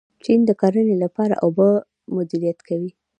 [0.23, 1.67] چین د کرنې لپاره اوبه
[2.15, 2.91] مدیریت کوي.